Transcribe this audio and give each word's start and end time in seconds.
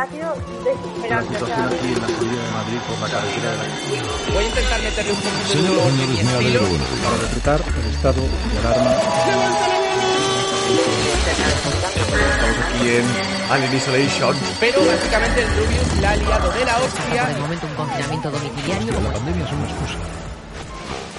ha 0.00 0.06
sido 0.06 0.34
La 0.34 0.70
desesperante. 0.70 1.36
o 1.36 1.46
sea, 1.46 1.56
situación 1.56 1.68
aquí 1.68 1.86
en 1.92 2.00
la 2.00 2.08
salida 2.08 2.42
de 2.42 2.50
Madrid 2.50 2.78
por 2.88 2.98
la 3.00 3.08
carretera 3.14 3.50
de 3.50 3.56
la 3.58 3.64
Voy 4.32 4.44
a 4.44 4.48
intentar 4.48 4.80
meterle 4.82 5.12
un 5.12 5.18
poquito 5.20 5.40
de 5.40 5.50
señores, 5.50 6.24
me 6.24 6.32
estilo. 6.32 6.60
para 7.04 7.16
decretar 7.22 7.60
el 7.60 7.94
estado 7.94 8.20
de 8.22 8.58
alarma. 8.60 8.92
Estamos 12.00 12.56
aquí 12.64 12.88
en 12.88 13.04
Alien 13.50 13.76
Isolation. 13.76 14.36
Pero 14.60 14.78
básicamente 14.86 15.42
el 15.42 15.48
Rubius 15.56 16.00
la 16.00 16.10
ha 16.10 16.16
liado 16.16 16.52
de 16.52 16.64
la 16.64 16.78
hostia. 16.78 17.30
el 17.30 17.40
momento 17.40 17.66
un 17.66 17.74
confinamiento 17.74 18.30
domiciliario. 18.30 18.92
La 19.00 19.12
pandemia 19.12 19.44
es 19.44 19.52
una 19.52 19.64
excusa. 19.64 19.98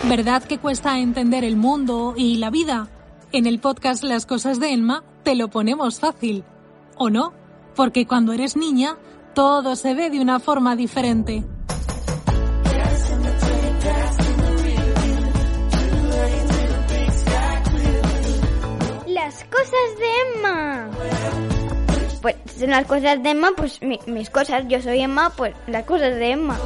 ¿Verdad 0.03 0.43
que 0.43 0.57
cuesta 0.57 0.97
entender 0.97 1.43
el 1.43 1.55
mundo 1.55 2.15
y 2.17 2.37
la 2.37 2.49
vida? 2.49 2.87
En 3.31 3.45
el 3.45 3.59
podcast 3.59 4.03
Las 4.03 4.25
cosas 4.25 4.59
de 4.59 4.73
Elma 4.73 5.03
te 5.23 5.35
lo 5.35 5.49
ponemos 5.49 5.99
fácil. 5.99 6.43
¿O 6.97 7.09
no? 7.09 7.33
Porque 7.75 8.05
cuando 8.05 8.33
eres 8.33 8.55
niña, 8.55 8.97
todo 9.33 9.75
se 9.75 9.93
ve 9.93 10.09
de 10.09 10.19
una 10.19 10.39
forma 10.39 10.75
diferente. 10.75 11.43
Las 19.07 19.43
cosas 19.45 19.87
de 19.99 20.37
Emma. 20.37 20.89
Pues 22.21 22.35
son 22.57 22.69
las 22.69 22.85
cosas 22.85 23.21
de 23.23 23.29
Emma, 23.31 23.51
pues 23.55 23.81
mi- 23.81 23.99
mis 24.07 24.29
cosas. 24.29 24.63
Yo 24.67 24.81
soy 24.81 25.01
Emma, 25.01 25.31
pues 25.35 25.53
las 25.67 25.85
cosas 25.85 26.15
de 26.15 26.31
Emma. 26.31 26.57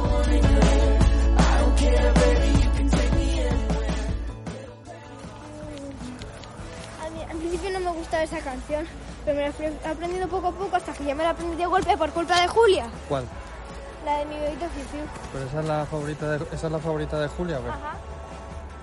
Al 7.30 7.36
principio 7.38 7.70
no 7.70 7.80
me 7.80 7.90
gustaba 7.98 8.22
esa 8.22 8.38
canción, 8.40 8.86
pero 9.26 9.36
me 9.36 9.46
la 9.46 9.52
fui 9.52 9.66
aprendiendo 9.84 10.28
poco 10.28 10.46
a 10.48 10.52
poco 10.52 10.76
hasta 10.76 10.92
que 10.94 11.04
ya 11.04 11.14
me 11.14 11.22
la 11.24 11.30
aprendí 11.30 11.56
de 11.56 11.66
golpe 11.66 11.94
por 11.98 12.10
culpa 12.12 12.40
de 12.40 12.48
Julia, 12.48 12.86
¿Cuál? 13.08 13.24
la 14.06 14.18
de 14.20 14.24
mi 14.26 14.38
bebito 14.38 14.66
Fiu 14.70 15.02
Pero 15.32 15.44
esa 15.46 15.60
es 15.60 15.66
la 15.66 15.84
favorita 15.84 16.30
de, 16.30 16.44
esa 16.54 16.66
es 16.68 16.72
la 16.72 16.78
favorita 16.78 17.18
de 17.20 17.28
Julia, 17.28 17.58
¿ves? 17.58 17.68
Ajá. 17.72 17.96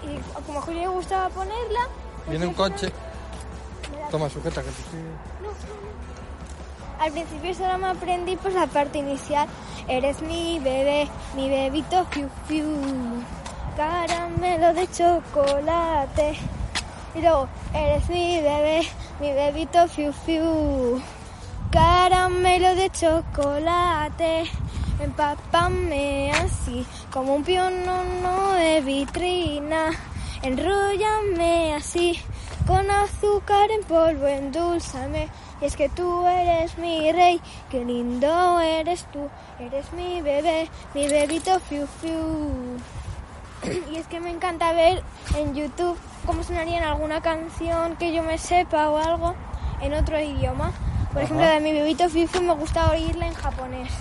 Y 0.03 0.41
como 0.45 0.59
a 0.59 0.61
Julia 0.61 0.81
le 0.81 0.87
gustaba 0.89 1.29
ponerla, 1.29 1.79
pues 2.17 2.29
Viene 2.29 2.45
un 2.45 2.53
coche. 2.53 2.91
la- 4.01 4.09
Toma, 4.09 4.29
sujeta, 4.29 4.61
que 4.61 4.69
te 4.69 4.81
estoy... 4.81 4.99
No, 4.99 5.47
no, 5.47 5.53
no. 5.53 7.03
Al 7.03 7.11
principio 7.13 7.53
solo 7.55 7.77
me 7.79 7.87
aprendí 7.87 8.35
pues 8.35 8.53
la 8.53 8.67
parte 8.67 8.97
inicial. 8.99 9.47
Eres 9.87 10.21
mi 10.21 10.59
bebé, 10.59 11.09
mi 11.35 11.49
bebito 11.49 12.05
fiu 12.11 12.29
fiu. 12.47 12.65
Caramelo 13.77 14.73
de 14.73 14.87
chocolate. 14.91 16.37
Y 17.15 17.21
luego, 17.21 17.47
eres 17.73 18.07
mi 18.09 18.41
bebé, 18.41 18.81
mi 19.19 19.33
bebito 19.33 19.87
fiu 19.87 20.11
fiu. 20.11 21.01
Caramelo 21.71 22.75
de 22.75 22.89
chocolate. 22.89 24.45
Empápame 24.99 26.31
así, 26.31 26.85
como 27.11 27.35
un 27.35 27.43
pionono 27.43 28.53
de 28.53 28.81
vitrina. 28.81 29.91
Enróllame 30.41 31.73
así, 31.73 32.19
con 32.67 32.89
azúcar 32.89 33.71
en 33.71 33.83
polvo, 33.83 34.27
endulzame. 34.27 35.29
Y 35.61 35.65
es 35.65 35.75
que 35.75 35.89
tú 35.89 36.25
eres 36.27 36.77
mi 36.77 37.11
rey, 37.11 37.39
qué 37.69 37.83
lindo 37.83 38.59
eres 38.59 39.05
tú. 39.11 39.29
Eres 39.59 39.91
mi 39.93 40.21
bebé, 40.21 40.69
mi 40.93 41.07
bebito 41.07 41.59
fiu 41.59 41.87
fiu. 42.01 42.77
Y 43.91 43.95
es 43.95 44.07
que 44.07 44.19
me 44.19 44.29
encanta 44.29 44.73
ver 44.73 45.01
en 45.37 45.55
YouTube 45.55 45.97
cómo 46.25 46.43
sonaría 46.43 46.77
en 46.77 46.83
alguna 46.83 47.21
canción 47.21 47.95
que 47.97 48.13
yo 48.13 48.23
me 48.23 48.37
sepa 48.37 48.89
o 48.89 48.97
algo 48.97 49.35
en 49.81 49.93
otro 49.93 50.19
idioma. 50.19 50.71
Por 51.09 51.17
Ajá. 51.17 51.21
ejemplo, 51.25 51.45
la 51.45 51.53
de 51.53 51.59
mi 51.59 51.71
bebito 51.73 52.09
Fiu 52.09 52.27
me 52.41 52.53
gusta 52.53 52.89
oírla 52.91 53.27
en 53.27 53.33
japonés. 53.33 53.91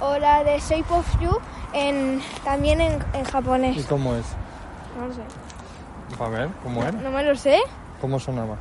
O 0.00 0.18
la 0.18 0.44
de 0.44 0.58
Shape 0.60 0.84
of 0.92 1.20
You 1.20 1.38
en, 1.72 2.22
también 2.44 2.80
en, 2.80 2.92
en 3.14 3.22
¿Y 3.22 3.30
japonés. 3.30 3.86
cómo 3.86 4.14
es? 4.14 4.26
No 4.98 5.06
lo 5.06 5.14
sé. 5.14 5.22
A 6.22 6.28
ver, 6.28 6.48
¿cómo 6.62 6.82
era? 6.82 6.92
No 6.92 7.10
me 7.10 7.22
lo 7.24 7.34
sé. 7.34 7.60
¿Cómo 8.00 8.20
sonaba? 8.20 8.56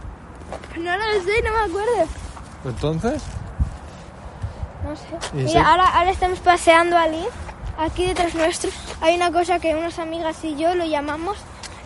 No 0.78 0.98
lo 0.98 1.04
sé, 1.24 1.42
no 1.44 1.52
me 1.52 1.60
acuerdo. 1.72 2.10
Entonces, 2.66 3.22
No 4.84 4.96
sé. 4.96 5.06
¿Y 5.34 5.44
Mira, 5.44 5.70
ahora, 5.70 5.88
ahora 5.90 6.12
estamos 6.12 6.40
paseando 6.40 6.98
a 6.98 7.08
Liz. 7.08 7.28
Aquí 7.78 8.06
detrás 8.06 8.34
nuestro 8.36 8.72
hay 9.02 9.16
una 9.16 9.32
cosa 9.32 9.60
que 9.60 9.76
unas 9.76 10.00
amigas 10.00 10.44
y 10.46 10.56
yo 10.56 10.74
lo 10.76 10.86
llamamos 10.86 11.38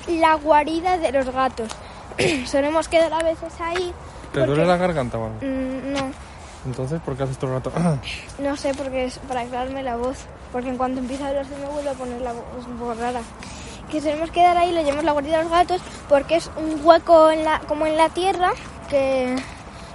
la 0.08 0.36
guarida 0.36 0.98
de 0.98 1.12
los 1.12 1.30
gatos. 1.32 1.70
Solemos 2.46 2.88
quedar 2.88 3.14
a 3.14 3.24
veces 3.24 3.54
ahí. 3.60 3.94
¿te 4.32 4.40
porque- 4.40 4.46
duele 4.48 4.66
la 4.66 4.78
garganta 4.78 5.18
o 5.18 5.26
algo? 5.26 5.38
Mm, 5.42 5.94
no, 5.94 6.12
Entonces, 6.66 7.00
¿por 7.02 7.16
qué 7.16 7.24
haces 7.24 7.38
todo 7.38 7.56
el 7.56 7.64
rato? 7.64 7.72
no 8.40 8.56
sé, 8.58 8.74
porque 8.74 9.06
es 9.06 9.20
para 9.20 9.42
aclararme 9.42 9.84
la 9.84 9.96
voz. 9.98 10.18
Porque 10.52 10.70
en 10.70 10.78
cuanto 10.78 11.00
empieza 11.00 11.26
a 11.26 11.30
hablar 11.30 11.46
se 11.46 11.56
me 11.58 11.68
vuelve 11.68 11.90
a 11.92 11.94
poner 11.94 12.22
la 12.22 12.34
voz 12.34 12.44
un 12.68 12.78
poco 12.78 12.96
rara. 12.96 13.22
Que 13.92 14.02
solemos 14.02 14.32
quedar 14.32 14.58
ahí, 14.58 14.72
lo 14.72 14.82
llamamos 14.82 15.04
la 15.06 15.12
guarida 15.14 15.38
de 15.38 15.44
los 15.44 15.52
gatos, 15.52 15.82
porque 16.08 16.36
es 16.38 16.50
un 16.58 16.80
hueco 16.84 17.30
en 17.32 17.44
la, 17.44 17.60
como 17.62 17.86
en 17.88 17.98
la 17.98 18.10
tierra 18.10 18.52
que 18.90 19.36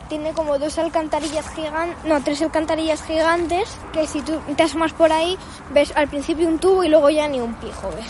tiene 0.09 0.33
como 0.33 0.59
dos 0.59 0.79
alcantarillas 0.79 1.49
gigantes, 1.55 1.97
no, 2.05 2.23
tres 2.23 2.41
alcantarillas 2.43 3.03
gigantes, 3.05 3.69
que 3.93 4.07
si 4.07 4.21
tú 4.21 4.39
te 4.57 4.63
asomas 4.65 4.93
por 4.93 5.13
ahí, 5.13 5.37
ves 5.73 5.93
al 5.97 6.09
principio 6.09 6.47
un 6.49 6.59
tubo 6.59 6.85
y 6.85 6.89
luego 6.89 7.09
ya 7.11 7.27
ni 7.29 7.41
un 7.41 7.55
pijo 7.55 7.89
ves. 7.91 8.07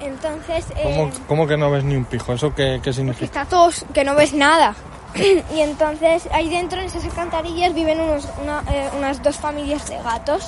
Entonces, 0.00 0.64
¿Cómo, 0.82 1.04
eh, 1.08 1.12
cómo 1.26 1.46
que 1.46 1.56
no 1.56 1.70
ves 1.70 1.84
ni 1.84 1.96
un 1.96 2.04
pijo? 2.04 2.32
¿Eso 2.32 2.54
qué, 2.54 2.74
qué 2.76 2.80
que 2.82 2.92
significa? 2.92 3.24
está 3.26 3.44
todo, 3.44 3.70
que 3.92 4.04
no 4.04 4.14
ves 4.14 4.32
nada. 4.32 4.74
y 5.54 5.60
entonces 5.60 6.28
ahí 6.32 6.48
dentro 6.48 6.78
en 6.80 6.86
esas 6.86 7.04
alcantarillas 7.04 7.74
viven 7.74 8.00
unos, 8.00 8.28
una- 8.42 8.62
eh, 8.70 8.90
unas 8.96 9.22
dos 9.22 9.36
familias 9.36 9.88
de 9.88 9.98
gatos. 10.02 10.46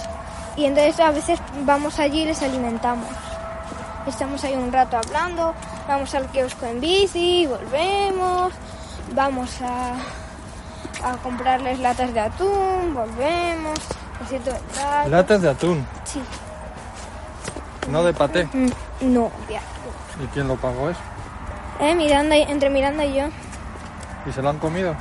Y 0.57 0.67
entonces 0.67 1.01
a 1.01 1.11
veces 1.11 1.39
vamos 1.65 1.99
allí 1.99 2.23
y 2.23 2.25
les 2.27 2.43
alimentamos. 2.43 3.07
Estamos 4.07 4.43
ahí 4.45 4.55
un 4.55 4.73
rato 4.73 4.97
hablando, 4.97 5.55
vamos 5.89 6.15
al 6.15 6.27
kiosco 6.29 6.67
en 6.67 6.81
bici, 6.81 7.47
volvemos, 7.47 8.53
vamos 9.15 9.51
a, 9.63 9.95
a 11.09 11.17
comprarles 11.23 11.79
latas 11.79 12.13
de 12.13 12.21
atún, 12.21 12.95
volvemos, 12.95 13.79
de. 14.31 15.09
Latas 15.11 15.43
de 15.43 15.51
atún, 15.51 15.87
Sí, 16.05 16.21
no 17.91 18.03
de 18.05 18.13
paté. 18.13 18.45
Mm, 18.53 18.69
no, 19.01 19.27
atún. 19.27 20.25
¿Y 20.25 20.27
quién 20.29 20.49
lo 20.49 20.57
pagó 20.57 20.91
eso? 20.91 21.01
Eh, 21.81 21.95
Miranda, 21.95 22.37
entre 22.37 22.69
Miranda 22.71 23.05
y 23.05 23.15
yo. 23.15 23.25
¿Y 24.27 24.33
se 24.33 24.43
lo 24.43 24.51
han 24.51 24.59
comido? 24.59 24.95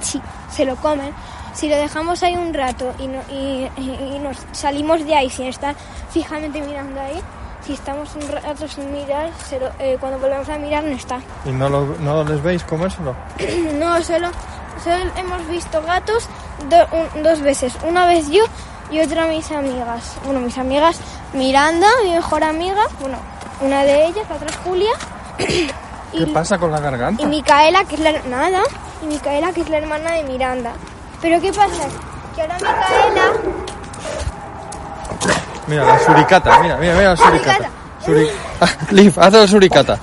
Sí, 0.00 0.20
se 0.50 0.64
lo 0.64 0.76
comen. 0.76 1.12
Si 1.54 1.68
lo 1.68 1.76
dejamos 1.76 2.22
ahí 2.22 2.36
un 2.36 2.54
rato 2.54 2.94
y, 2.98 3.06
no- 3.08 3.22
y- 3.28 3.68
y- 3.76 4.14
y 4.16 4.18
nos 4.20 4.38
salimos 4.52 5.04
de 5.04 5.14
ahí 5.14 5.28
sin 5.30 5.46
estar 5.46 5.74
fijamente 6.10 6.60
mirando 6.62 7.00
ahí, 7.00 7.20
si 7.66 7.74
estamos 7.74 8.14
un 8.16 8.28
rato 8.28 8.66
sin 8.68 8.90
mirar, 8.92 9.30
se 9.48 9.60
lo- 9.60 9.70
eh, 9.78 9.96
cuando 10.00 10.18
volvemos 10.18 10.48
a 10.48 10.56
mirar 10.58 10.82
no 10.84 10.90
está. 10.92 11.20
¿Y 11.44 11.50
no, 11.50 11.68
lo, 11.68 11.84
no 12.00 12.24
les 12.24 12.42
veis 12.42 12.62
comérselo? 12.64 13.14
no, 13.78 14.02
solo, 14.02 14.28
solo 14.82 14.96
hemos 15.16 15.46
visto 15.48 15.82
gatos 15.82 16.26
do- 16.70 16.86
un- 17.16 17.22
dos 17.22 17.40
veces. 17.40 17.74
Una 17.86 18.06
vez 18.06 18.28
yo 18.30 18.44
y 18.90 19.00
otra 19.00 19.26
mis 19.26 19.50
amigas. 19.52 20.16
Bueno, 20.24 20.40
mis 20.40 20.56
amigas 20.56 21.00
Miranda, 21.34 21.86
mi 22.04 22.12
mejor 22.12 22.44
amiga, 22.44 22.82
bueno, 23.00 23.18
una 23.62 23.84
de 23.84 24.06
ellas, 24.06 24.28
la 24.28 24.36
otra 24.36 24.48
es 24.48 24.56
Julia. 24.56 24.92
¿Qué 26.12 26.26
pasa 26.26 26.58
con 26.58 26.70
la 26.70 26.80
garganta? 26.80 27.22
Y 27.22 27.26
Micaela, 27.26 27.84
que 27.84 27.94
es 27.94 28.00
la 28.00 28.12
nada, 28.24 28.62
y 29.02 29.06
Micaela, 29.06 29.52
que 29.52 29.62
es 29.62 29.68
la 29.70 29.78
hermana 29.78 30.12
de 30.12 30.24
Miranda. 30.24 30.72
Pero 31.22 31.40
¿qué 31.40 31.52
pasa? 31.52 31.84
Que 32.34 32.42
ahora 32.42 32.54
Micaela, 32.56 33.32
Mira, 35.68 35.84
la 35.84 35.98
suricata, 36.00 36.58
mira, 36.58 36.76
mira, 36.76 36.94
mira 36.94 37.10
la 37.10 37.16
suricata. 37.16 37.70
Suri... 38.04 38.28
Ah, 38.60 38.68
Liv, 38.90 39.12
haz 39.18 39.32
la 39.32 39.46
suricata. 39.48 39.98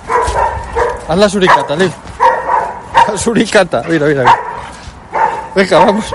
Haz 1.08 1.18
la 1.18 1.30
suricata, 1.30 1.75
Liv. 1.75 1.92
La 3.08 3.18
suricata, 3.18 3.84
mira, 3.88 4.06
mira, 4.06 4.22
mira. 4.22 4.40
Venga, 5.56 5.80
vamos. 5.80 6.14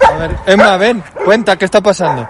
A 0.00 0.12
ver, 0.12 0.36
Emma, 0.46 0.76
ven, 0.76 1.04
cuenta, 1.24 1.56
¿qué 1.56 1.66
está 1.66 1.80
pasando? 1.80 2.28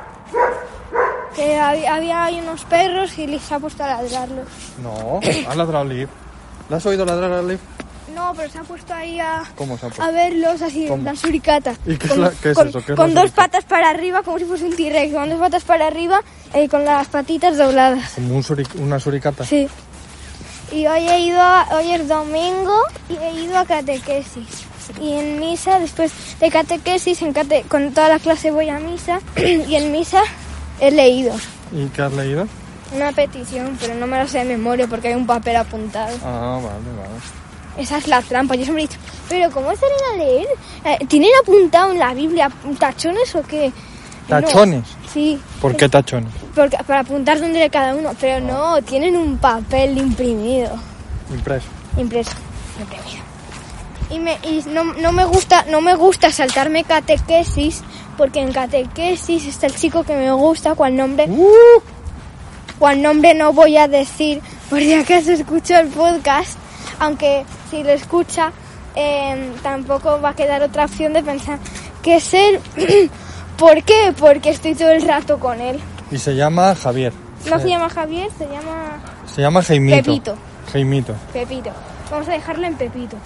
Había, 1.94 2.28
unos 2.42 2.64
perros 2.64 3.18
y 3.18 3.26
les 3.26 3.50
ha 3.52 3.58
puesto 3.58 3.84
a 3.84 3.88
ladrarlos. 3.88 4.48
No, 4.82 5.20
ha 5.48 5.54
ladrado 5.54 5.84
Liv. 5.84 6.08
¿La 6.68 6.76
has 6.78 6.86
oído 6.86 7.04
ladrar 7.04 7.32
a 7.32 7.42
Liv? 7.42 7.58
No, 8.14 8.34
pero 8.36 8.50
se 8.50 8.58
ha 8.58 8.62
puesto 8.62 8.92
ahí 8.92 9.18
a, 9.20 9.42
¿Cómo 9.56 9.78
se 9.78 9.86
ha 9.86 9.88
puesto? 9.88 10.02
a 10.04 10.10
verlos 10.10 10.60
así, 10.60 10.86
¿Cómo? 10.86 11.02
la 11.02 11.16
suricata. 11.16 11.74
¿Y 11.86 11.96
qué 11.96 12.06
es 12.06 12.12
con, 12.12 12.20
la- 12.20 12.30
qué 12.30 12.50
es 12.50 12.56
con- 12.56 12.68
eso? 12.68 12.84
¿Qué 12.84 12.92
es 12.92 12.96
con 12.96 13.14
dos 13.14 13.30
patas 13.30 13.64
para 13.64 13.88
arriba, 13.90 14.22
como 14.22 14.38
si 14.38 14.44
fuese 14.44 14.64
un 14.66 14.76
T-Rex, 14.76 15.14
con 15.14 15.30
dos 15.30 15.38
patas 15.38 15.64
para 15.64 15.86
arriba 15.86 16.20
y 16.54 16.68
con 16.68 16.84
las 16.84 17.08
patitas 17.08 17.56
dobladas. 17.56 18.10
Como 18.14 18.36
un 18.36 18.42
suri- 18.42 18.68
una 18.80 19.00
suricata. 19.00 19.44
Sí. 19.44 19.66
Y 20.72 20.86
hoy 20.86 21.08
he 21.08 21.20
ido, 21.20 21.40
a- 21.40 21.68
hoy 21.72 21.90
es 21.92 22.06
domingo 22.08 22.74
y 23.08 23.16
he 23.16 23.44
ido 23.44 23.58
a 23.58 23.64
catequesis. 23.64 24.46
Y 25.00 25.12
en 25.14 25.38
misa, 25.40 25.78
después 25.78 26.12
de 26.38 26.50
catequesis, 26.50 27.22
en 27.22 27.32
cate- 27.32 27.64
con 27.68 27.92
toda 27.94 28.08
la 28.10 28.18
clase 28.18 28.50
voy 28.50 28.68
a 28.68 28.78
misa 28.78 29.20
y 29.36 29.74
en 29.74 29.90
misa 29.92 30.20
he 30.80 30.90
leído 30.90 31.34
¿Y 31.72 31.86
qué 31.86 32.02
has 32.02 32.12
leído? 32.12 32.46
una 32.94 33.12
petición, 33.12 33.76
pero 33.80 33.94
no 33.94 34.06
me 34.06 34.18
la 34.18 34.26
sé 34.26 34.38
de 34.38 34.44
memoria 34.44 34.86
porque 34.86 35.08
hay 35.08 35.14
un 35.14 35.26
papel 35.26 35.56
apuntado. 35.56 36.14
Ah, 36.24 36.60
vale, 36.62 36.96
vale. 36.96 37.20
Esa 37.78 37.98
es 37.98 38.06
la 38.06 38.20
trampa. 38.20 38.54
Yo 38.54 38.64
siempre 38.64 38.84
he 38.84 38.86
dicho, 38.86 39.00
pero 39.28 39.50
¿cómo 39.50 39.74
salen 39.74 39.96
a 40.12 40.16
leer? 40.18 40.46
Eh, 40.84 41.06
¿Tienen 41.06 41.30
apuntado 41.42 41.92
en 41.92 41.98
la 41.98 42.12
Biblia 42.12 42.50
tachones 42.78 43.34
o 43.34 43.42
qué? 43.42 43.72
No. 44.28 44.40
¿Tachones? 44.40 44.84
Sí, 45.12 45.40
¿Por 45.60 45.76
qué 45.76 45.88
tachones? 45.88 46.32
porque, 46.54 46.76
para 46.86 47.00
apuntar 47.00 47.40
dónde 47.40 47.60
de 47.60 47.70
cada 47.70 47.94
uno. 47.94 48.14
Pero 48.20 48.44
no, 48.44 48.80
tienen 48.82 49.16
un 49.16 49.38
papel 49.38 49.96
imprimido. 49.96 50.72
Impreso. 51.30 51.66
Impreso. 51.96 52.32
Imprimido. 52.78 53.22
Y, 54.12 54.18
me, 54.18 54.34
y 54.42 54.62
no, 54.68 54.84
no 54.84 55.12
me 55.12 55.24
gusta 55.24 55.64
no 55.70 55.80
me 55.80 55.94
gusta 55.94 56.30
saltarme 56.30 56.84
catequesis 56.84 57.82
porque 58.18 58.40
en 58.40 58.52
catequesis 58.52 59.46
está 59.46 59.66
el 59.66 59.74
chico 59.74 60.04
que 60.04 60.14
me 60.14 60.30
gusta 60.32 60.74
cual 60.74 60.94
nombre 60.96 61.28
cual 62.78 63.00
nombre 63.02 63.34
no 63.34 63.52
voy 63.52 63.76
a 63.76 63.88
decir 63.88 64.40
por 64.70 64.80
si 64.80 64.92
acaso 64.92 65.32
escucho 65.32 65.76
el 65.76 65.88
podcast 65.88 66.58
aunque 66.98 67.44
si 67.70 67.82
lo 67.82 67.90
escucha 67.90 68.52
eh, 68.94 69.52
tampoco 69.62 70.20
va 70.20 70.30
a 70.30 70.36
quedar 70.36 70.62
otra 70.62 70.84
opción 70.84 71.14
de 71.14 71.22
pensar 71.22 71.58
que 72.02 72.16
es 72.16 72.34
él 72.34 72.60
¿por 73.56 73.82
qué? 73.82 74.12
porque 74.18 74.50
estoy 74.50 74.74
todo 74.74 74.90
el 74.90 75.02
rato 75.06 75.38
con 75.40 75.60
él 75.60 75.80
Y 76.10 76.18
se 76.18 76.34
llama 76.34 76.74
Javier. 76.74 77.12
no 77.48 77.58
se 77.58 77.68
llama 77.68 77.88
Javier 77.88 78.28
se 78.36 78.44
llama 78.46 79.00
Se 79.34 79.40
llama 79.40 79.62
Jaimito. 79.62 79.96
Pepito. 80.02 80.36
Jaimito. 80.70 81.14
Pepito 81.32 81.70
vamos 82.10 82.28
a 82.28 82.32
dejarlo 82.32 82.66
en 82.66 82.74
Pepito 82.74 83.16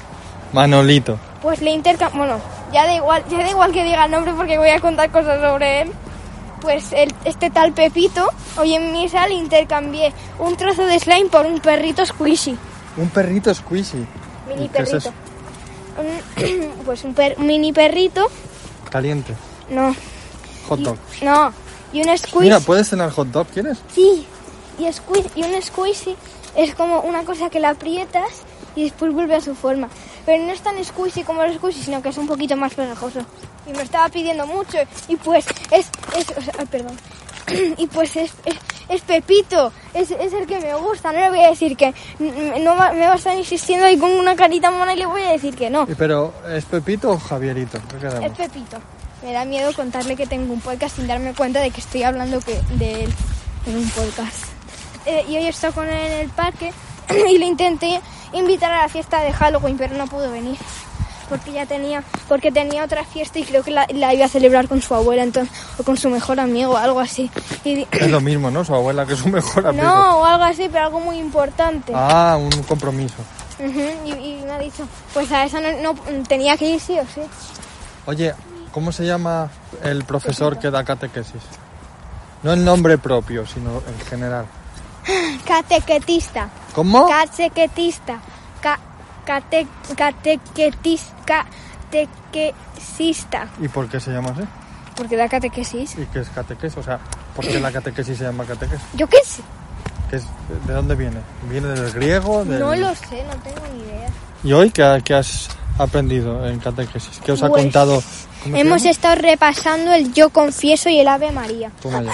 Manolito. 0.53 1.19
Pues 1.43 1.61
le 1.61 1.71
intercam... 1.71 2.13
Bueno, 2.17 2.39
ya 2.73 2.87
da 2.87 2.95
igual, 2.95 3.25
ya 3.29 3.39
da 3.39 3.51
igual 3.51 3.73
que 3.73 3.85
diga 3.85 4.05
el 4.07 4.11
nombre 4.11 4.33
porque 4.37 4.59
voy 4.59 4.71
a 4.71 4.81
contar 4.81 5.11
cosas 5.11 5.41
sobre 5.41 5.83
él. 5.83 5.93
Pues 6.61 6.93
el- 6.93 7.15
este 7.25 7.51
tal 7.51 7.73
Pepito, 7.73 8.29
hoy 8.59 8.75
en 8.75 8.93
misa 8.93 9.27
le 9.29 9.35
intercambié 9.35 10.13
un 10.39 10.57
trozo 10.57 10.85
de 10.87 10.99
slime 10.99 11.29
por 11.31 11.47
un 11.47 11.61
perrito 11.61 12.05
squishy. 12.05 12.57
Un 12.97 13.09
perrito 13.11 13.55
squishy. 13.55 14.07
Mini 14.49 14.65
¿Y 14.65 14.69
qué 14.69 14.83
es 14.83 14.91
perrito. 14.91 15.13
Un- 15.99 16.71
pues 16.85 17.05
un, 17.05 17.15
per- 17.15 17.39
mini 17.39 17.73
perrito. 17.73 18.27
Caliente. 18.91 19.35
No. 19.71 19.95
Hot 20.69 20.81
y- 20.81 20.83
dog. 20.85 20.97
no. 21.23 21.53
Y 21.93 22.01
un 22.07 22.19
squishy. 22.19 22.39
Mira, 22.45 22.61
¿puedes 22.61 22.89
cenar 22.89 23.11
hot 23.11 23.29
dog? 23.29 23.47
¿Quieres? 23.49 23.79
Sí. 23.95 24.27
Y, 24.79 24.85
squeeze- 24.87 25.31
y 25.37 25.43
un 25.45 25.63
squishy 25.63 26.17
es 26.57 26.75
como 26.75 27.01
una 27.01 27.23
cosa 27.25 27.49
que 27.51 27.61
la 27.61 27.71
aprietas 27.71 28.43
y 28.75 28.85
después 28.85 29.13
vuelve 29.13 29.37
a 29.37 29.41
su 29.41 29.55
forma. 29.55 29.89
Pero 30.27 30.45
no 30.45 30.53
es 30.53 30.61
tan 30.61 30.85
squishy 30.85 31.23
como 31.23 31.43
el 31.45 31.55
squishy, 31.55 31.83
sino 31.83 32.03
que 32.03 32.11
es 32.11 32.19
un 32.19 32.27
poquito 32.27 32.57
más 32.57 32.75
pegajoso. 32.75 33.21
Y 33.67 33.71
me 33.71 33.83
estaba 33.83 34.09
pidiendo 34.09 34.47
mucho. 34.47 34.79
Y 35.09 35.17
pues 35.17 35.47
es... 35.71 35.87
es 36.17 36.37
o 36.37 36.43
sea, 36.43 36.55
ay, 36.59 36.67
perdón. 36.67 36.97
Y 37.79 37.87
pues 37.87 38.17
es, 38.17 38.33
es, 38.45 38.57
es 38.89 39.03
Pepito, 39.03 39.73
es, 39.95 40.11
es 40.11 40.33
el 40.33 40.47
que 40.47 40.59
me 40.59 40.75
gusta. 40.75 41.13
No 41.13 41.21
le 41.21 41.29
voy 41.31 41.41
a 41.41 41.51
decir 41.51 41.77
que 41.77 41.95
no 42.19 42.75
me 42.75 43.07
va 43.07 43.13
a 43.13 43.17
estar 43.17 43.37
insistiendo 43.37 43.89
y 43.89 43.97
con 43.99 44.11
una 44.11 44.35
carita 44.35 44.71
mona 44.71 44.95
y 44.95 44.99
le 44.99 45.07
voy 45.07 45.23
a 45.23 45.31
decir 45.31 45.55
que 45.55 45.71
no. 45.71 45.87
Pero, 45.87 46.35
¿es 46.49 46.65
Pepito 46.65 47.11
o 47.11 47.19
Javierito? 47.19 47.79
¿Qué 48.01 48.07
Es? 48.07 48.33
Pepito. 48.33 48.79
Me 49.23 49.33
da 49.33 49.45
miedo 49.45 49.73
contarle 49.75 50.15
que 50.17 50.27
tengo 50.27 50.53
un 50.53 50.61
podcast 50.61 50.97
sin 50.97 51.07
darme 51.07 51.35
cuenta 51.35 51.61
de 51.61 51.71
que 51.71 51.81
estoy 51.81 52.03
hablando 52.03 52.41
que, 52.41 52.61
de 52.75 53.05
él 53.05 53.15
en 53.67 53.77
un 53.77 53.89
podcast. 53.91 54.45
Eh, 55.07 55.25
y 55.29 55.37
hoy 55.37 55.47
estoy 55.47 55.73
con 55.73 55.89
él 55.89 55.95
en 55.95 56.21
el 56.21 56.29
parque 56.31 56.73
y 57.31 57.39
le 57.39 57.47
intenté 57.47 58.01
invitar 58.33 58.73
a 58.73 58.83
la 58.83 58.89
fiesta 58.89 59.21
de 59.21 59.33
Halloween, 59.33 59.77
pero 59.79 59.97
no 59.97 60.07
pudo 60.07 60.31
venir. 60.31 60.57
Porque 61.29 61.51
ya 61.51 61.67
tenía, 61.67 62.05
porque 62.29 62.53
tenía 62.53 62.85
otra 62.85 63.03
fiesta 63.05 63.41
y 63.41 63.45
creo 63.45 63.65
que 63.65 63.73
la, 63.73 63.85
la 63.93 64.15
iba 64.15 64.27
a 64.27 64.29
celebrar 64.29 64.69
con 64.69 64.81
su 64.81 64.95
abuela 64.95 65.25
entonces, 65.25 65.53
o 65.77 65.83
con 65.83 65.97
su 65.97 66.09
mejor 66.09 66.39
amigo 66.39 66.75
o 66.75 66.77
algo 66.77 67.01
así. 67.01 67.29
Y 67.65 67.85
Es 67.91 68.09
lo 68.11 68.21
mismo, 68.21 68.49
¿no? 68.53 68.65
Su 68.65 68.73
abuela, 68.77 69.05
que 69.07 69.17
su 69.17 69.29
mejor 69.41 69.67
amigo. 69.67 69.85
no, 69.85 70.19
o 70.19 70.25
algo 70.25 70.45
así, 70.45 70.69
pero 70.71 70.85
algo 70.85 71.01
muy 71.01 71.19
importante. 71.19 71.93
Ah, 71.97 72.37
un 72.39 72.51
compromiso. 72.63 73.17
Y 73.59 74.41
me 74.45 74.53
ha 74.53 74.59
dicho, 74.61 74.87
pues 75.15 75.33
a 75.33 75.45
esa 75.45 75.61
no, 75.61 75.73
no- 75.95 76.23
tenía 76.29 76.57
que 76.57 76.69
ir 76.71 76.79
sí 76.81 76.97
o 76.97 77.05
sí. 77.13 77.23
Oye, 78.07 78.33
¿cómo 78.71 78.93
se 78.93 79.05
llama 79.05 79.49
el 79.83 80.05
profesor 80.05 80.61
que 80.61 80.71
da 80.71 80.85
catequesis? 80.85 81.43
No 82.45 82.53
el 82.53 82.65
nombre 82.65 82.99
propio, 82.99 83.45
sino 83.49 83.83
en 83.89 84.07
general. 84.09 84.47
Catequetista. 85.45 86.49
¿Cómo? 86.77 87.09
Catequetista. 87.09 88.21
Ca, 88.61 88.79
cate, 89.25 89.67
catequetis, 89.97 91.07
catequesista. 91.25 93.49
¿Y 93.63 93.69
por 93.69 93.89
qué 93.89 93.99
se 93.99 94.13
llama 94.13 94.33
así? 94.33 94.43
Porque 94.95 95.17
da 95.17 95.27
catequesis. 95.27 95.97
¿Y 95.97 96.05
qué 96.05 96.19
es 96.21 96.29
catequesis? 96.29 96.77
O 96.77 96.83
sea, 96.83 96.99
¿por 97.35 97.47
qué 97.47 97.59
la 97.61 97.73
catequesis 97.73 98.19
se 98.19 98.25
llama 98.25 98.45
catequesis? 98.45 98.85
Yo 98.93 99.07
qué 99.07 99.17
sé. 99.25 99.41
¿Qué 100.11 100.17
es, 100.17 100.27
¿De 100.67 100.75
dónde 100.75 100.95
viene? 100.95 101.17
¿Viene 101.49 101.69
del 101.69 101.91
griego? 101.93 102.45
Del... 102.45 102.61
No 102.61 102.77
lo 102.77 102.95
sé, 102.95 103.25
no 103.25 103.33
tengo 103.43 103.67
ni 103.73 103.81
idea. 103.83 104.11
¿Y 104.45 104.53
hoy 104.53 104.71
qué, 104.71 105.01
qué 105.03 105.15
has 105.15 105.49
aprendido 105.79 106.47
en 106.47 106.59
catequesis? 106.59 107.21
¿Qué 107.25 107.33
os 107.33 107.43
ha 107.43 107.49
Pues, 107.49 107.63
contado? 107.63 108.03
¿Cómo 108.43 108.55
se 108.55 108.61
Hemos 108.61 108.85
estado 108.85 109.15
repasando 109.15 109.95
el 109.95 110.13
Yo 110.13 110.29
Confieso 110.29 110.91
y 110.91 111.01
el 111.01 111.09
Ave 111.09 111.33
María. 111.33 111.71
Toma 111.81 112.03
ya. 112.03 112.13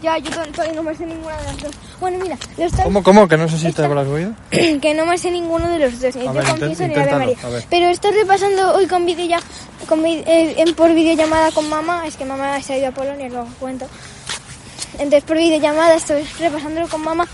Ya, 0.00 0.16
yo 0.18 0.30
to- 0.30 0.46
todavía 0.52 0.74
no 0.74 0.82
me 0.84 0.94
sé 0.94 1.04
ninguna 1.06 1.36
de 1.38 1.44
las 1.44 1.58
dos. 1.58 1.72
Bueno, 2.00 2.18
mira, 2.22 2.36
lo 2.56 2.64
estoy- 2.64 2.84
¿Cómo, 2.84 3.02
cómo? 3.02 3.26
Que 3.26 3.36
no 3.36 3.48
sé 3.48 3.58
si 3.58 3.72
te 3.72 3.84
habrás 3.84 4.06
oído. 4.06 4.32
que 4.50 4.94
no 4.94 5.04
me 5.06 5.18
sé 5.18 5.30
ninguno 5.32 5.68
de 5.68 5.78
los 5.80 6.00
dos. 6.00 6.14
A 6.14 6.20
Yo 6.20 6.32
ver, 6.32 6.44
Confieso 6.46 6.86
ni 6.86 6.94
el 6.94 7.10
María. 7.10 7.36
Pero 7.68 7.88
estoy 7.88 8.12
repasando 8.12 8.74
hoy 8.74 8.86
con 8.86 9.04
videolla- 9.06 9.42
con 9.88 10.06
eh, 10.06 10.54
en- 10.56 10.74
por 10.74 10.94
videollamada 10.94 11.50
con 11.50 11.68
mamá. 11.68 12.06
Es 12.06 12.16
que 12.16 12.24
mamá 12.24 12.62
se 12.62 12.74
ha 12.74 12.78
ido 12.78 12.88
a 12.88 12.92
Polonia, 12.92 13.28
luego 13.28 13.48
cuento. 13.58 13.86
Entonces 14.94 15.24
por 15.24 15.36
videollamada 15.36 15.94
estoy 15.96 16.22
repasándolo 16.38 16.88
con 16.88 17.02
mamá. 17.02 17.26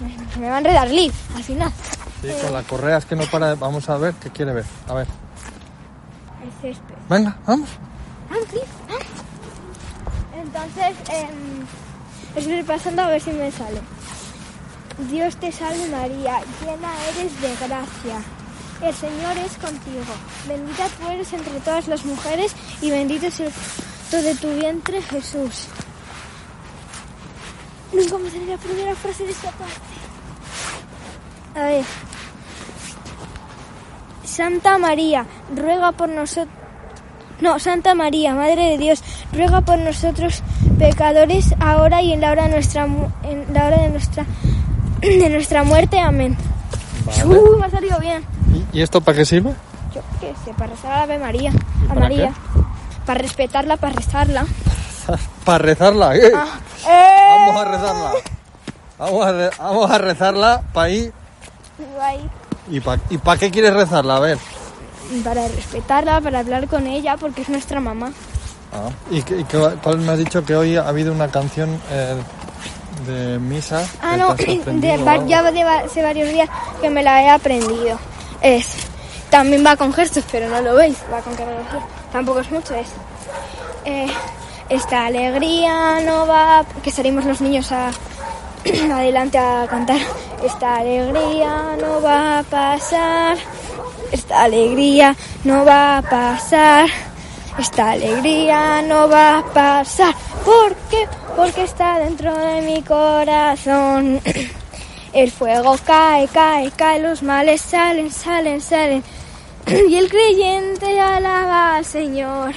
Me- 0.00 0.40
Me 0.42 0.48
va 0.48 0.56
a 0.56 0.58
enredar 0.58 0.90
Liv, 0.90 1.12
al 1.34 1.44
final. 1.44 1.72
Sí, 2.20 2.28
con 2.42 2.52
la 2.52 2.62
correa 2.62 2.98
es 2.98 3.04
que 3.06 3.16
no 3.16 3.24
para. 3.26 3.48
de- 3.50 3.54
Vamos 3.54 3.88
a 3.88 3.96
ver 3.96 4.14
qué 4.14 4.28
quiere 4.30 4.52
ver. 4.52 4.64
A 4.88 4.94
ver. 4.94 5.06
El 6.44 6.50
césped. 6.60 6.94
Venga, 7.08 7.36
vamos. 7.46 7.68
Vamos, 8.30 8.52
Liv, 8.52 8.62
vamos. 8.88 9.06
Entonces, 10.42 10.96
em, 11.10 11.66
estoy 12.36 12.56
repasando 12.56 13.02
a 13.02 13.08
ver 13.08 13.20
si 13.20 13.30
me 13.30 13.50
sale. 13.50 13.80
Dios 15.10 15.36
te 15.36 15.50
salve 15.50 15.88
María, 15.88 16.40
llena 16.60 16.92
eres 17.10 17.40
de 17.40 17.66
gracia. 17.66 18.22
El 18.82 18.94
Señor 18.94 19.36
es 19.38 19.52
contigo. 19.58 20.12
Bendita 20.48 20.88
tú 20.98 21.08
eres 21.08 21.32
entre 21.32 21.60
todas 21.60 21.88
las 21.88 22.04
mujeres 22.04 22.54
y 22.80 22.90
bendito 22.90 23.26
es 23.26 23.40
el 23.40 23.50
fruto 23.50 24.22
de 24.22 24.34
tu 24.34 24.52
vientre 24.54 25.00
Jesús. 25.02 25.68
Nunca 27.92 28.18
me 28.18 28.30
sale 28.30 28.46
la 28.46 28.56
primera 28.56 28.94
frase 28.94 29.24
de 29.24 29.32
esta 29.32 29.50
parte. 29.52 29.74
A 31.54 31.64
ver. 31.64 31.84
Santa 34.24 34.78
María, 34.78 35.26
ruega 35.54 35.92
por 35.92 36.08
nosotros. 36.08 36.56
No, 37.40 37.58
Santa 37.58 37.94
María, 37.94 38.34
Madre 38.34 38.70
de 38.70 38.78
Dios, 38.78 39.02
ruega 39.32 39.60
por 39.60 39.78
nosotros 39.78 40.42
pecadores 40.82 41.54
ahora 41.60 42.02
y 42.02 42.12
en 42.12 42.20
la 42.20 42.32
hora 42.32 42.44
de 42.44 42.48
nuestra 42.50 42.84
en 42.84 43.46
la 43.52 43.66
hora 43.66 43.78
de 43.82 43.88
nuestra 43.88 44.24
de 45.00 45.28
nuestra 45.30 45.62
muerte. 45.62 45.98
Amén. 46.00 46.36
Vale. 47.06 47.24
Uh, 47.38 47.58
me 47.58 47.66
ha 47.66 47.70
salido 47.70 47.98
bien. 48.00 48.24
¿Y, 48.72 48.82
esto 48.82 49.00
para 49.00 49.18
qué 49.18 49.24
sirve? 49.24 49.52
Yo 49.94 50.00
qué 50.20 50.32
sé, 50.44 50.52
para 50.54 50.72
rezar 50.72 50.92
a 50.92 50.96
la 50.98 51.02
Ave 51.04 51.18
María, 51.18 51.50
¿Y 51.52 51.84
a 51.84 51.88
para 51.88 52.00
María, 52.00 52.32
para 53.06 53.20
respetarla, 53.20 53.76
para 53.76 53.94
rezarla. 53.94 54.46
para 55.44 55.58
rezarla. 55.58 56.16
¿eh? 56.16 56.32
Ah, 56.34 56.58
¡eh! 56.88 57.46
Vamos 57.46 57.56
a 57.56 57.70
rezarla. 57.70 58.12
Vamos 58.98 59.26
a, 59.26 59.32
re- 59.32 59.50
vamos 59.58 59.90
a 59.90 59.98
rezarla 59.98 60.62
para 60.72 60.88
ir. 60.90 61.12
¿Y 62.70 62.80
para 62.80 63.02
y 63.10 63.18
pa 63.18 63.36
qué 63.36 63.50
quieres 63.50 63.72
rezarla? 63.74 64.16
A 64.16 64.20
ver. 64.20 64.38
Para 65.24 65.46
respetarla, 65.48 66.20
para 66.20 66.40
hablar 66.40 66.66
con 66.68 66.86
ella, 66.86 67.16
porque 67.16 67.42
es 67.42 67.48
nuestra 67.48 67.80
mamá. 67.80 68.12
Ah, 68.72 68.88
¿Y, 69.10 69.22
qué- 69.22 69.44
cuál 69.82 69.98
me 69.98 70.12
has 70.12 70.18
dicho 70.18 70.44
que 70.44 70.56
hoy 70.56 70.76
ha 70.76 70.88
habido 70.88 71.12
una 71.12 71.28
canción 71.28 71.78
eh, 71.90 72.14
de 73.06 73.38
misa? 73.38 73.86
Ah, 74.00 74.12
que 74.36 74.56
no, 74.56 74.72
de, 74.80 74.96
va- 74.98 75.26
ya 75.26 75.42
de 75.50 75.62
hace 75.62 76.02
varios 76.02 76.28
días 76.30 76.48
que 76.80 76.88
me 76.88 77.02
la 77.02 77.22
he 77.22 77.28
aprendido. 77.30 77.98
Es, 78.40 78.68
también 79.30 79.64
va 79.64 79.76
con 79.76 79.92
gestos, 79.92 80.24
pero 80.32 80.48
no 80.48 80.60
lo 80.62 80.74
veis, 80.74 80.96
va 81.12 81.20
con 81.20 81.34
coreografía. 81.36 81.80
Tampoco 82.12 82.40
es 82.40 82.50
mucho, 82.50 82.74
es. 82.74 82.88
eh, 83.84 84.06
esta 84.68 85.06
alegría 85.06 86.00
no 86.00 86.26
va, 86.26 86.64
que 86.82 86.90
salimos 86.90 87.24
los 87.26 87.40
niños 87.42 87.70
a, 87.72 87.90
adelante 88.94 89.36
a 89.38 89.66
cantar. 89.68 89.98
Esta 90.42 90.76
alegría 90.76 91.76
no 91.80 92.00
va 92.00 92.38
a 92.38 92.42
pasar. 92.42 93.36
Esta 94.10 94.42
alegría 94.44 95.14
no 95.44 95.64
va 95.64 95.98
a 95.98 96.02
pasar. 96.02 96.88
Esta 97.58 97.90
alegría 97.90 98.80
no 98.82 99.08
va 99.08 99.38
a 99.38 99.44
pasar. 99.44 100.14
¿Por 100.44 100.74
qué? 100.90 101.06
Porque 101.36 101.64
está 101.64 101.98
dentro 101.98 102.34
de 102.34 102.62
mi 102.62 102.82
corazón. 102.82 104.20
El 105.12 105.30
fuego 105.30 105.76
cae, 105.84 106.26
cae, 106.28 106.70
cae, 106.70 106.98
los 107.00 107.22
males 107.22 107.60
salen, 107.60 108.10
salen, 108.10 108.60
salen. 108.60 109.04
Y 109.88 109.96
el 109.96 110.08
creyente 110.08 110.98
alaba 110.98 111.76
al 111.76 111.84
Señor. 111.84 112.54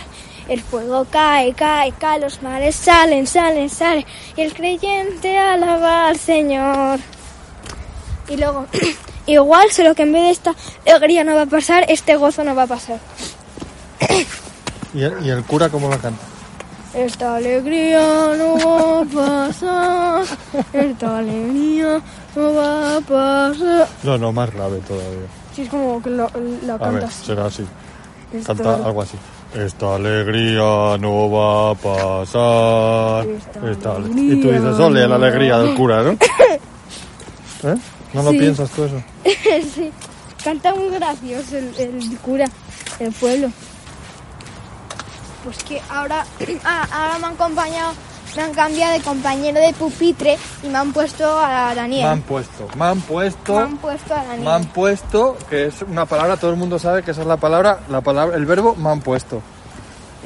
El 0.47 0.61
fuego 0.61 1.05
cae, 1.09 1.53
cae, 1.53 1.91
cae, 1.91 2.19
los 2.19 2.41
males 2.41 2.75
salen, 2.75 3.27
salen, 3.27 3.69
salen. 3.69 4.05
Y 4.37 4.41
el 4.41 4.53
creyente 4.53 5.37
alaba 5.37 6.07
al 6.07 6.17
Señor. 6.17 6.99
Y 8.29 8.37
luego, 8.37 8.67
igual, 9.27 9.71
solo 9.71 9.93
que 9.93 10.03
en 10.03 10.13
vez 10.13 10.23
de 10.23 10.31
esta 10.31 10.55
alegría 10.85 11.25
no 11.25 11.35
va 11.35 11.41
a 11.41 11.47
pasar, 11.47 11.85
este 11.89 12.15
gozo 12.15 12.45
no 12.45 12.55
va 12.55 12.63
a 12.63 12.67
pasar. 12.67 12.99
¿Y 14.95 15.03
el, 15.03 15.25
y 15.25 15.29
el 15.29 15.43
cura 15.43 15.69
cómo 15.69 15.89
lo 15.89 15.99
canta? 15.99 16.21
Esta 16.93 17.35
alegría 17.35 17.99
no 18.37 18.55
va 18.57 19.01
a 19.01 19.03
pasar, 19.49 20.23
esta 20.71 21.17
alegría 21.17 22.01
no 22.35 22.53
va 22.53 22.95
a 22.95 23.01
pasar. 23.01 23.87
No, 24.03 24.17
no, 24.17 24.31
más 24.31 24.49
grave 24.53 24.79
todavía. 24.87 25.27
Sí, 25.53 25.63
es 25.63 25.69
como 25.69 26.01
que 26.01 26.09
lo, 26.09 26.29
la 26.65 26.75
A 26.75 26.89
ver, 26.91 27.09
será 27.11 27.47
así. 27.47 27.65
Esta- 28.33 28.53
Canta 28.55 28.75
algo 28.75 29.01
así. 29.01 29.17
Esta 29.53 29.95
alegría 29.95 30.97
no 30.99 31.29
va 31.29 31.71
a 31.71 31.75
pasar. 31.75 33.25
Esta 33.27 33.71
Esta 33.71 33.91
ale- 33.95 34.05
alegría 34.05 34.33
Y 34.33 34.41
tú 34.41 34.51
dices, 34.51 34.79
ole, 34.79 35.07
la 35.07 35.15
alegría 35.15 35.57
del 35.59 35.75
cura, 35.75 36.01
¿no? 36.03 36.11
¿Eh? 37.63 37.75
¿No 38.13 38.23
lo 38.23 38.31
Sí. 38.31 38.37
piensas 38.37 38.69
tú 38.71 38.85
eso? 38.85 39.01
sí, 39.75 39.91
canta 40.43 40.73
muy 40.73 40.89
gracioso 40.91 41.57
el, 41.57 41.73
el 41.77 42.17
cura 42.19 42.45
del 42.99 43.11
pueblo. 43.13 43.49
Pues 45.45 45.63
que 45.63 45.81
ahora, 45.89 46.25
ah, 46.65 46.87
ahora 46.91 47.19
me 47.19 47.25
han 47.27 47.33
acompañado, 47.35 47.93
me 48.35 48.41
han 48.41 48.53
cambiado 48.53 48.93
de 48.93 49.01
compañero 49.01 49.59
de 49.61 49.71
pupitre 49.73 50.37
y 50.63 50.67
me 50.67 50.77
han 50.77 50.91
puesto 50.91 51.23
a 51.39 51.73
Daniel. 51.75 52.03
Me 52.03 52.09
han 52.09 52.21
puesto, 52.23 52.67
me 52.75 52.85
han 52.85 53.01
puesto, 53.01 53.53
Me 53.55 53.61
han 53.61 53.77
puesto 53.77 54.13
a 54.13 54.23
Daniel. 54.23 54.41
me 54.43 54.51
han 54.51 54.65
puesto, 54.65 55.37
que 55.49 55.67
es 55.67 55.81
una 55.83 56.05
palabra, 56.05 56.35
todo 56.37 56.49
el 56.51 56.57
mundo 56.57 56.79
sabe 56.79 57.03
que 57.03 57.11
esa 57.11 57.21
es 57.21 57.27
la 57.27 57.37
palabra, 57.37 57.79
la 57.89 58.01
palabra, 58.01 58.35
el 58.35 58.45
verbo 58.45 58.75
me 58.75 58.89
han 58.89 59.01
puesto. 59.01 59.41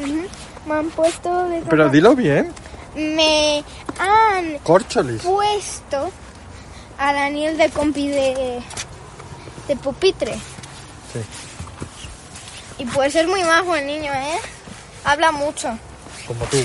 Ujú, 0.01 0.25
Me 0.65 0.73
han 0.75 0.89
puesto 0.91 1.49
de 1.49 1.61
Pero 1.69 1.89
dilo 1.89 2.15
bien, 2.15 2.51
Me 2.95 3.63
han 3.99 4.57
corcholis. 4.59 5.21
puesto 5.21 6.09
a 6.97 7.13
Daniel 7.13 7.57
de 7.57 7.69
compi 7.69 8.07
de, 8.07 8.61
de 9.67 9.75
pupitre. 9.75 10.33
Sí. 11.13 11.19
Y 12.77 12.85
puede 12.85 13.09
ser 13.09 13.27
muy 13.27 13.43
majo 13.43 13.75
el 13.75 13.85
niño, 13.85 14.13
¿eh? 14.13 14.37
Habla 15.03 15.31
mucho. 15.31 15.77
Como 16.27 16.45
tú. 16.45 16.57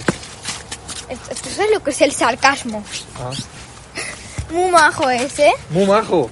Esto, 1.08 1.48
es 1.48 1.70
lo 1.72 1.82
que 1.82 1.90
es 1.90 2.00
el 2.00 2.12
sarcasmo. 2.12 2.82
Ah. 3.18 3.30
Muy 4.50 4.70
majo 4.70 5.08
ese. 5.10 5.52
Muy 5.70 5.86
majo. 5.86 6.30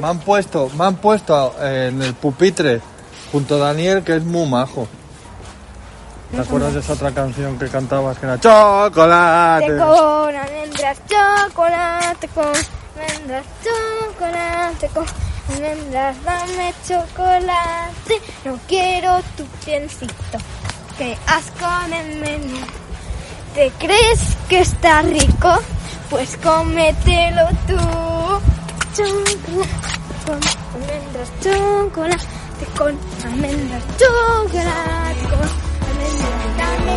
Me 0.00 0.06
han 0.06 0.18
puesto, 0.20 0.70
me 0.76 0.84
han 0.84 0.96
puesto 0.96 1.54
en 1.60 2.02
el 2.02 2.14
pupitre 2.14 2.80
junto 3.30 3.56
a 3.56 3.58
Daniel, 3.58 4.02
que 4.02 4.16
es 4.16 4.24
muy 4.24 4.48
majo. 4.48 4.88
¿Te 6.34 6.40
acuerdas 6.40 6.74
de 6.74 6.80
esa 6.80 6.94
otra 6.94 7.12
canción 7.12 7.56
que 7.58 7.68
cantabas 7.68 8.18
que 8.18 8.26
era 8.26 8.40
chocolate? 8.40 9.66
Chocolate 9.66 9.78
con 9.78 10.36
almendras, 10.36 10.98
chocolate 11.08 12.28
con 12.28 12.46
almendras, 12.46 13.46
chocolate 13.62 14.88
con 14.88 15.06
almendras, 15.54 16.24
dame 16.24 16.74
chocolate. 16.88 18.20
No 18.44 18.58
quiero 18.66 19.20
tu 19.36 19.44
piecito, 19.64 20.38
que 20.98 21.16
asco. 21.26 21.64
¿Te 23.54 23.70
crees 23.78 24.36
que 24.48 24.60
está 24.60 25.02
rico? 25.02 25.52
Pues 26.10 26.36
cómetelo 26.36 27.48
tú. 27.66 27.76
Chocolate 28.94 29.64
con 30.26 30.40
almendras, 30.74 31.30
chocolate 31.40 32.66
con 32.76 32.98
almendras, 33.24 33.82
chocolate 33.98 35.24
con 35.30 35.48
almendras, 35.88 36.56
dame 36.58 36.94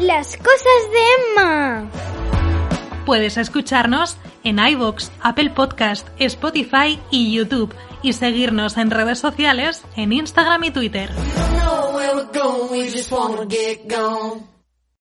Las 0.00 0.36
cosas 0.36 0.82
de 0.92 1.00
Emma. 1.18 1.84
Puedes 3.06 3.36
escucharnos 3.36 4.16
en 4.44 4.58
iVoox, 4.58 5.10
Apple 5.22 5.50
Podcast, 5.50 6.06
Spotify 6.18 6.98
y 7.10 7.32
YouTube 7.32 7.74
y 8.02 8.12
seguirnos 8.12 8.76
en 8.76 8.90
redes 8.90 9.18
sociales 9.18 9.82
en 9.96 10.12
Instagram 10.12 10.64
y 10.64 10.70
Twitter. 10.70 11.10